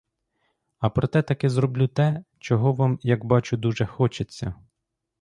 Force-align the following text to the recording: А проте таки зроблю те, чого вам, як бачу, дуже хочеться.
А 0.79 0.89
проте 0.89 1.21
таки 1.21 1.49
зроблю 1.49 1.87
те, 1.87 2.23
чого 2.39 2.73
вам, 2.73 2.99
як 3.03 3.25
бачу, 3.25 3.57
дуже 3.57 3.85
хочеться. 3.85 4.55